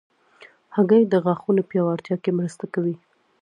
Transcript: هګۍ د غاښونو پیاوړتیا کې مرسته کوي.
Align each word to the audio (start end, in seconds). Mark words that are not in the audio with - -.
هګۍ 0.75 1.01
د 1.07 1.13
غاښونو 1.23 1.61
پیاوړتیا 1.69 2.15
کې 2.23 2.31
مرسته 2.39 2.65
کوي. 2.73 2.95